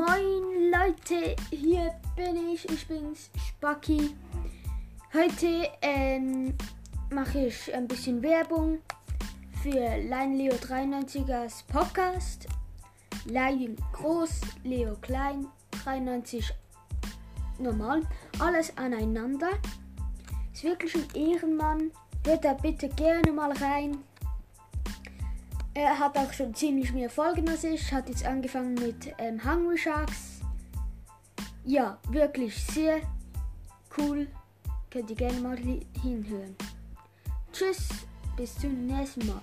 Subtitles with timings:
[0.00, 4.16] Leute, hier bin ich, ich bin's, Spacki.
[5.12, 6.54] Heute ähm,
[7.10, 8.78] mache ich ein bisschen Werbung
[9.62, 12.46] für Lein Leo 93ers Podcast.
[13.26, 15.46] Lein groß, Leo klein,
[15.84, 16.50] 93
[17.58, 18.00] normal,
[18.38, 19.50] alles aneinander.
[20.54, 21.90] Ist wirklich ein Ehrenmann.
[22.24, 23.98] Hört da bitte gerne mal rein.
[25.74, 27.92] Er hat auch schon ziemlich mehr Folgen als ich.
[27.92, 30.40] Hat jetzt angefangen mit ähm, Hungry Sharks.
[31.64, 33.00] Ja, wirklich sehr
[33.96, 34.26] cool.
[34.90, 36.56] Könnt ihr gerne mal hinhören.
[37.52, 37.88] Tschüss,
[38.36, 39.42] bis zum nächsten Mal.